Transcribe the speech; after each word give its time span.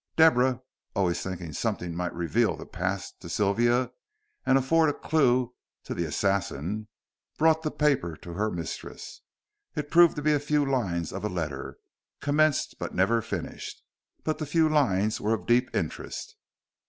Deborah, 0.15 0.61
always 0.95 1.21
thinking 1.21 1.53
something 1.53 1.93
might 1.93 2.15
reveal 2.15 2.55
the 2.57 2.65
past 2.65 3.19
to 3.19 3.29
Sylvia 3.29 3.91
and 4.47 4.57
afford 4.57 4.89
a 4.89 4.93
clue 4.95 5.53
to 5.83 5.93
the 5.93 6.05
assassin, 6.05 6.87
brought 7.37 7.61
the 7.61 7.69
paper 7.69 8.15
to 8.15 8.33
her 8.33 8.49
mistress. 8.49 9.21
It 9.75 9.91
proved 9.91 10.15
to 10.15 10.23
be 10.23 10.33
a 10.33 10.39
few 10.39 10.65
lines 10.65 11.13
of 11.13 11.23
a 11.23 11.29
letter, 11.29 11.77
commenced 12.19 12.77
but 12.79 12.95
never 12.95 13.21
finished. 13.21 13.83
But 14.23 14.39
the 14.39 14.47
few 14.47 14.67
lines 14.67 15.21
were 15.21 15.35
of 15.35 15.45
deep 15.45 15.69
interest. 15.75 16.35